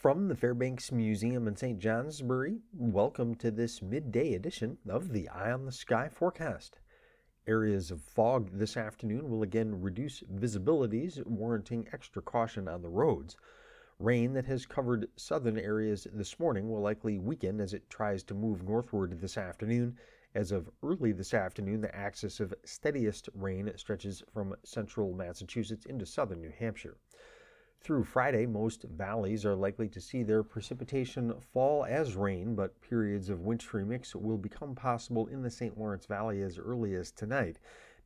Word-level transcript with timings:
From 0.00 0.28
the 0.28 0.36
Fairbanks 0.36 0.92
Museum 0.92 1.48
in 1.48 1.56
St. 1.56 1.76
Johnsbury, 1.76 2.60
welcome 2.72 3.34
to 3.34 3.50
this 3.50 3.82
midday 3.82 4.34
edition 4.34 4.78
of 4.88 5.12
the 5.12 5.28
Eye 5.28 5.50
on 5.50 5.64
the 5.64 5.72
Sky 5.72 6.08
forecast. 6.08 6.78
Areas 7.48 7.90
of 7.90 8.00
fog 8.00 8.48
this 8.52 8.76
afternoon 8.76 9.28
will 9.28 9.42
again 9.42 9.82
reduce 9.82 10.22
visibilities, 10.32 11.26
warranting 11.26 11.88
extra 11.92 12.22
caution 12.22 12.68
on 12.68 12.80
the 12.80 12.88
roads. 12.88 13.36
Rain 13.98 14.34
that 14.34 14.46
has 14.46 14.66
covered 14.66 15.08
southern 15.16 15.58
areas 15.58 16.06
this 16.12 16.38
morning 16.38 16.70
will 16.70 16.80
likely 16.80 17.18
weaken 17.18 17.60
as 17.60 17.74
it 17.74 17.90
tries 17.90 18.22
to 18.22 18.34
move 18.34 18.62
northward 18.62 19.20
this 19.20 19.36
afternoon. 19.36 19.98
As 20.32 20.52
of 20.52 20.70
early 20.84 21.10
this 21.10 21.34
afternoon, 21.34 21.80
the 21.80 21.96
axis 21.96 22.38
of 22.38 22.54
steadiest 22.64 23.28
rain 23.34 23.68
stretches 23.74 24.22
from 24.32 24.54
central 24.62 25.12
Massachusetts 25.12 25.86
into 25.86 26.06
southern 26.06 26.40
New 26.40 26.52
Hampshire. 26.56 26.98
Through 27.80 28.04
Friday, 28.04 28.44
most 28.44 28.82
valleys 28.82 29.46
are 29.46 29.54
likely 29.54 29.88
to 29.88 30.00
see 30.00 30.22
their 30.22 30.42
precipitation 30.42 31.32
fall 31.52 31.84
as 31.84 32.16
rain, 32.16 32.54
but 32.54 32.80
periods 32.82 33.30
of 33.30 33.42
wintry 33.42 33.84
mix 33.84 34.14
will 34.14 34.36
become 34.36 34.74
possible 34.74 35.26
in 35.28 35.42
the 35.42 35.50
St. 35.50 35.78
Lawrence 35.78 36.04
Valley 36.04 36.42
as 36.42 36.58
early 36.58 36.94
as 36.94 37.12
tonight, 37.12 37.58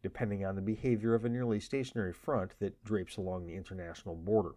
depending 0.03 0.45
on 0.45 0.55
the 0.55 0.63
behavior 0.63 1.15
of 1.15 1.25
a 1.25 1.29
nearly 1.29 1.59
stationary 1.59 2.13
front 2.13 2.55
that 2.61 2.85
drapes 2.85 3.17
along 3.17 3.47
the 3.47 3.57
international 3.57 4.15
border. 4.15 4.53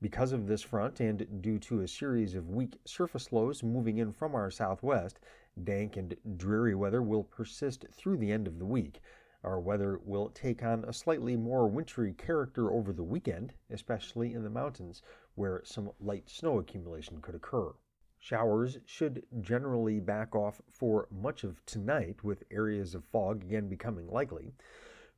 Because 0.00 0.32
of 0.32 0.46
this 0.46 0.62
front 0.62 1.00
and 1.00 1.40
due 1.40 1.58
to 1.60 1.80
a 1.80 1.88
series 1.88 2.34
of 2.34 2.50
weak 2.50 2.78
surface 2.84 3.32
lows 3.32 3.62
moving 3.62 3.98
in 3.98 4.12
from 4.12 4.34
our 4.34 4.50
southwest, 4.50 5.18
dank 5.64 5.96
and 5.96 6.14
dreary 6.36 6.74
weather 6.74 7.00
will 7.00 7.24
persist 7.24 7.86
through 7.90 8.18
the 8.18 8.30
end 8.30 8.46
of 8.46 8.58
the 8.58 8.66
week. 8.66 9.00
Our 9.44 9.60
weather 9.60 9.98
will 9.98 10.30
take 10.30 10.62
on 10.62 10.84
a 10.84 10.92
slightly 10.94 11.36
more 11.36 11.68
wintry 11.68 12.14
character 12.14 12.72
over 12.72 12.94
the 12.94 13.04
weekend, 13.04 13.52
especially 13.68 14.32
in 14.32 14.42
the 14.42 14.48
mountains 14.48 15.02
where 15.34 15.60
some 15.64 15.92
light 16.00 16.30
snow 16.30 16.58
accumulation 16.58 17.20
could 17.20 17.34
occur. 17.34 17.74
Showers 18.18 18.78
should 18.86 19.26
generally 19.42 20.00
back 20.00 20.34
off 20.34 20.62
for 20.70 21.08
much 21.10 21.44
of 21.44 21.62
tonight, 21.66 22.24
with 22.24 22.44
areas 22.50 22.94
of 22.94 23.04
fog 23.04 23.44
again 23.44 23.68
becoming 23.68 24.08
likely. 24.08 24.54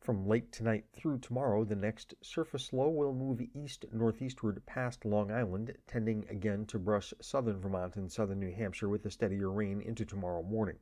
From 0.01 0.27
late 0.27 0.51
tonight 0.51 0.86
through 0.92 1.19
tomorrow, 1.19 1.62
the 1.62 1.77
next 1.77 2.14
surface 2.20 2.73
low 2.73 2.89
will 2.89 3.14
move 3.14 3.41
east 3.55 3.84
northeastward 3.92 4.61
past 4.67 5.05
Long 5.05 5.31
Island, 5.31 5.79
tending 5.86 6.29
again 6.29 6.67
to 6.67 6.81
brush 6.81 7.14
southern 7.20 7.61
Vermont 7.61 7.95
and 7.95 8.11
southern 8.11 8.41
New 8.41 8.53
Hampshire 8.53 8.89
with 8.89 9.06
a 9.06 9.11
steadier 9.12 9.53
rain 9.53 9.81
into 9.81 10.05
tomorrow 10.05 10.42
morning. 10.42 10.81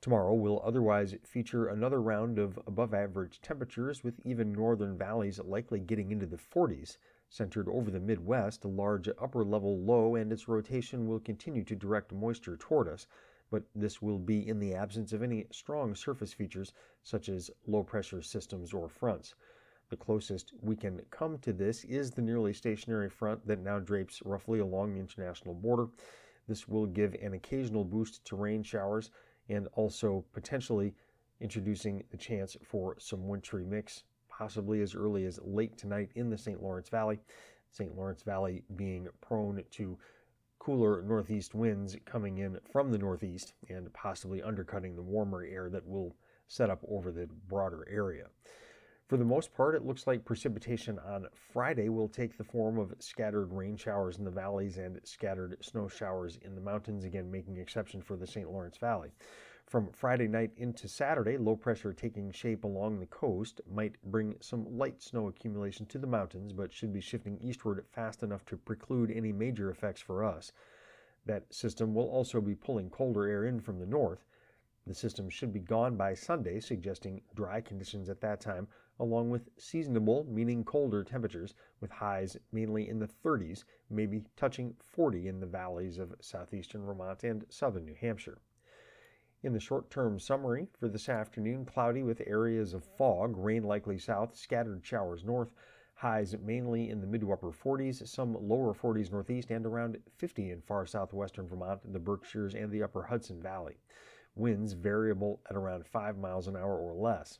Tomorrow 0.00 0.34
will 0.34 0.62
otherwise 0.62 1.16
feature 1.24 1.66
another 1.66 2.00
round 2.00 2.38
of 2.38 2.56
above 2.68 2.94
average 2.94 3.40
temperatures, 3.40 4.04
with 4.04 4.24
even 4.24 4.52
northern 4.52 4.96
valleys 4.96 5.40
likely 5.40 5.80
getting 5.80 6.12
into 6.12 6.24
the 6.24 6.36
40s. 6.36 6.98
Centered 7.28 7.68
over 7.68 7.90
the 7.90 7.98
Midwest, 7.98 8.64
a 8.64 8.68
large 8.68 9.08
upper 9.18 9.44
level 9.44 9.76
low 9.76 10.14
and 10.14 10.32
its 10.32 10.46
rotation 10.46 11.08
will 11.08 11.18
continue 11.18 11.64
to 11.64 11.74
direct 11.74 12.12
moisture 12.12 12.56
toward 12.56 12.86
us, 12.86 13.08
but 13.50 13.64
this 13.74 14.00
will 14.00 14.20
be 14.20 14.46
in 14.46 14.60
the 14.60 14.72
absence 14.72 15.12
of 15.12 15.20
any 15.20 15.48
strong 15.50 15.96
surface 15.96 16.32
features 16.32 16.72
such 17.02 17.28
as 17.28 17.50
low 17.66 17.82
pressure 17.82 18.22
systems 18.22 18.72
or 18.72 18.88
fronts. 18.88 19.34
The 19.88 19.96
closest 19.96 20.54
we 20.62 20.76
can 20.76 21.00
come 21.10 21.38
to 21.38 21.52
this 21.52 21.82
is 21.84 22.12
the 22.12 22.22
nearly 22.22 22.52
stationary 22.52 23.10
front 23.10 23.44
that 23.48 23.58
now 23.58 23.80
drapes 23.80 24.22
roughly 24.24 24.60
along 24.60 24.94
the 24.94 25.00
international 25.00 25.54
border. 25.54 25.88
This 26.46 26.68
will 26.68 26.86
give 26.86 27.14
an 27.14 27.34
occasional 27.34 27.84
boost 27.84 28.24
to 28.26 28.36
rain 28.36 28.62
showers 28.62 29.10
and 29.48 29.68
also 29.74 30.24
potentially 30.32 30.94
introducing 31.40 32.02
the 32.10 32.16
chance 32.16 32.56
for 32.62 32.96
some 32.98 33.28
wintry 33.28 33.64
mix, 33.64 34.04
possibly 34.28 34.82
as 34.82 34.94
early 34.94 35.24
as 35.24 35.38
late 35.42 35.76
tonight 35.76 36.10
in 36.14 36.30
the 36.30 36.38
St. 36.38 36.62
Lawrence 36.62 36.88
Valley. 36.88 37.18
St. 37.70 37.96
Lawrence 37.96 38.22
Valley 38.22 38.62
being 38.76 39.08
prone 39.20 39.62
to 39.72 39.98
cooler 40.58 41.02
northeast 41.02 41.54
winds 41.54 41.96
coming 42.04 42.38
in 42.38 42.58
from 42.72 42.90
the 42.90 42.98
northeast 42.98 43.52
and 43.68 43.92
possibly 43.92 44.42
undercutting 44.42 44.96
the 44.96 45.02
warmer 45.02 45.42
air 45.44 45.68
that 45.70 45.86
will 45.86 46.16
set 46.48 46.70
up 46.70 46.82
over 46.88 47.12
the 47.12 47.28
broader 47.46 47.86
area. 47.90 48.26
For 49.08 49.16
the 49.16 49.24
most 49.24 49.54
part, 49.54 49.74
it 49.74 49.86
looks 49.86 50.06
like 50.06 50.26
precipitation 50.26 50.98
on 50.98 51.28
Friday 51.32 51.88
will 51.88 52.08
take 52.08 52.36
the 52.36 52.44
form 52.44 52.78
of 52.78 52.92
scattered 52.98 53.50
rain 53.54 53.74
showers 53.74 54.18
in 54.18 54.24
the 54.24 54.30
valleys 54.30 54.76
and 54.76 55.00
scattered 55.02 55.56
snow 55.64 55.88
showers 55.88 56.38
in 56.42 56.54
the 56.54 56.60
mountains, 56.60 57.04
again 57.04 57.30
making 57.30 57.56
exception 57.56 58.02
for 58.02 58.18
the 58.18 58.26
St. 58.26 58.50
Lawrence 58.50 58.76
Valley. 58.76 59.10
From 59.64 59.90
Friday 59.92 60.28
night 60.28 60.50
into 60.58 60.88
Saturday, 60.88 61.38
low 61.38 61.56
pressure 61.56 61.94
taking 61.94 62.30
shape 62.30 62.64
along 62.64 63.00
the 63.00 63.06
coast 63.06 63.62
might 63.66 63.94
bring 64.04 64.36
some 64.40 64.76
light 64.76 65.02
snow 65.02 65.28
accumulation 65.28 65.86
to 65.86 65.98
the 65.98 66.06
mountains, 66.06 66.52
but 66.52 66.70
should 66.70 66.92
be 66.92 67.00
shifting 67.00 67.38
eastward 67.40 67.82
fast 67.90 68.22
enough 68.22 68.44
to 68.44 68.58
preclude 68.58 69.10
any 69.10 69.32
major 69.32 69.70
effects 69.70 70.02
for 70.02 70.22
us. 70.22 70.52
That 71.24 71.50
system 71.52 71.94
will 71.94 72.10
also 72.10 72.42
be 72.42 72.54
pulling 72.54 72.90
colder 72.90 73.26
air 73.26 73.46
in 73.46 73.60
from 73.60 73.78
the 73.78 73.86
north. 73.86 74.26
The 74.88 74.94
system 74.94 75.28
should 75.28 75.52
be 75.52 75.60
gone 75.60 75.98
by 75.98 76.14
Sunday, 76.14 76.60
suggesting 76.60 77.20
dry 77.34 77.60
conditions 77.60 78.08
at 78.08 78.22
that 78.22 78.40
time, 78.40 78.68
along 78.98 79.28
with 79.28 79.50
seasonable, 79.58 80.24
meaning 80.24 80.64
colder 80.64 81.04
temperatures, 81.04 81.54
with 81.78 81.90
highs 81.90 82.38
mainly 82.52 82.88
in 82.88 82.98
the 82.98 83.06
30s, 83.06 83.64
maybe 83.90 84.24
touching 84.34 84.74
40 84.82 85.28
in 85.28 85.40
the 85.40 85.46
valleys 85.46 85.98
of 85.98 86.14
southeastern 86.22 86.86
Vermont 86.86 87.22
and 87.22 87.44
southern 87.50 87.84
New 87.84 87.96
Hampshire. 87.96 88.40
In 89.42 89.52
the 89.52 89.60
short 89.60 89.90
term 89.90 90.18
summary 90.18 90.68
for 90.72 90.88
this 90.88 91.10
afternoon, 91.10 91.66
cloudy 91.66 92.02
with 92.02 92.22
areas 92.26 92.72
of 92.72 92.82
fog, 92.82 93.36
rain 93.36 93.64
likely 93.64 93.98
south, 93.98 94.36
scattered 94.36 94.86
showers 94.86 95.22
north, 95.22 95.52
highs 95.96 96.34
mainly 96.38 96.88
in 96.88 97.02
the 97.02 97.06
mid 97.06 97.20
to 97.20 97.32
upper 97.34 97.52
40s, 97.52 98.08
some 98.08 98.32
lower 98.40 98.72
40s 98.72 99.12
northeast, 99.12 99.50
and 99.50 99.66
around 99.66 99.98
50 100.16 100.50
in 100.50 100.62
far 100.62 100.86
southwestern 100.86 101.46
Vermont, 101.46 101.92
the 101.92 101.98
Berkshires, 101.98 102.54
and 102.54 102.72
the 102.72 102.82
upper 102.82 103.02
Hudson 103.02 103.42
Valley 103.42 103.76
winds 104.34 104.72
variable 104.72 105.40
at 105.48 105.56
around 105.56 105.86
5 105.86 106.18
miles 106.18 106.48
an 106.48 106.56
hour 106.56 106.78
or 106.78 106.94
less. 106.94 107.38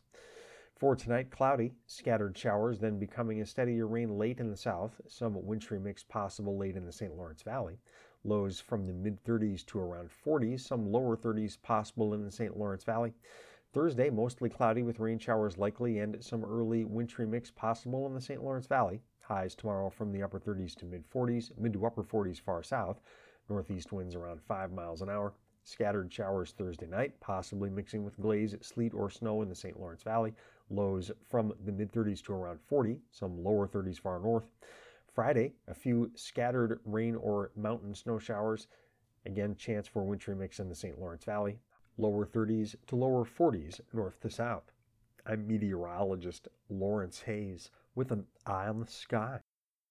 For 0.77 0.95
tonight, 0.95 1.31
cloudy, 1.31 1.75
scattered 1.87 2.39
showers, 2.39 2.79
then 2.79 3.01
becoming 3.01 3.41
a 3.41 3.47
steadier 3.47 3.89
rain 3.89 4.17
late 4.17 4.39
in 4.39 4.49
the 4.49 4.57
south, 4.57 5.01
some 5.09 5.45
wintry 5.45 5.81
mix 5.81 6.05
possible 6.05 6.57
late 6.57 6.77
in 6.77 6.87
the 6.87 6.93
St. 6.93 7.17
Lawrence 7.17 7.43
Valley. 7.43 7.79
Lows 8.23 8.61
from 8.61 8.87
the 8.87 8.93
mid 8.93 9.23
30s 9.25 9.67
to 9.67 9.81
around 9.81 10.11
40s, 10.25 10.61
some 10.61 10.91
lower 10.91 11.17
30s 11.17 11.61
possible 11.61 12.15
in 12.15 12.25
the 12.25 12.31
St. 12.31 12.57
Lawrence 12.57 12.85
Valley. 12.85 13.13
Thursday, 13.73 14.09
mostly 14.09 14.49
cloudy 14.49 14.83
with 14.83 15.01
rain 15.01 15.19
showers 15.19 15.59
likely 15.59 15.99
and 15.99 16.23
some 16.25 16.45
early 16.45 16.85
wintry 16.85 17.27
mix 17.27 17.51
possible 17.51 18.07
in 18.07 18.15
the 18.15 18.21
St. 18.21 18.43
Lawrence 18.43 18.67
Valley. 18.67 19.03
Highs 19.21 19.55
tomorrow 19.55 19.91
from 19.91 20.11
the 20.13 20.23
upper 20.23 20.39
30s 20.39 20.75
to 20.77 20.87
mid 20.87 21.05
40s, 21.11 21.51
mid 21.59 21.73
to 21.73 21.87
upper 21.87 22.03
40s 22.03 22.41
far 22.41 22.63
south. 22.63 23.01
Northeast 23.49 23.93
winds 23.93 24.15
around 24.15 24.41
5 24.43 24.73
miles 24.73 25.03
an 25.03 25.11
hour. 25.11 25.35
Scattered 25.69 26.11
showers 26.11 26.53
Thursday 26.53 26.87
night, 26.87 27.21
possibly 27.21 27.69
mixing 27.69 28.03
with 28.03 28.19
glaze, 28.19 28.57
sleet, 28.63 28.95
or 28.95 29.11
snow 29.11 29.43
in 29.43 29.51
the 29.51 29.55
St. 29.55 29.79
Lawrence 29.79 30.03
Valley. 30.03 30.33
Lows 30.71 31.11
from 31.29 31.53
the 31.67 31.73
mid 31.73 31.93
30s 31.93 32.23
to 32.23 32.33
around 32.33 32.59
40, 32.63 32.99
some 33.11 33.45
lower 33.45 33.69
30s 33.69 34.01
far 34.01 34.19
north. 34.19 34.47
Friday, 35.13 35.53
a 35.67 35.75
few 35.75 36.11
scattered 36.15 36.81
rain 36.87 37.17
or 37.17 37.51
mountain 37.55 37.95
snow 37.95 38.19
showers. 38.19 38.67
Again, 39.27 39.57
chance 39.57 39.87
for 39.87 40.05
wintry 40.05 40.35
mix 40.35 40.59
in 40.59 40.71
the 40.71 40.75
St. 40.75 40.99
Lawrence 40.99 41.25
Valley. 41.25 41.59
Lower 41.99 42.25
30s 42.25 42.75
to 42.87 42.97
lower 42.97 43.27
40s 43.27 43.79
north 43.93 44.19
to 44.21 44.31
south. 44.31 44.73
I'm 45.27 45.47
meteorologist 45.47 46.49
Lawrence 46.71 47.21
Hayes 47.21 47.71
with 47.95 48.11
an 48.11 48.25
eye 48.47 48.69
on 48.69 48.81
the 48.81 48.87
sky. 48.87 49.41